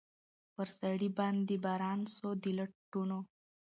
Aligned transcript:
پر 0.55 0.67
سړي 0.79 1.09
باندي 1.17 1.57
باران 1.65 1.99
سو 2.15 2.27
د 2.43 2.45
لوټونو 2.57 3.17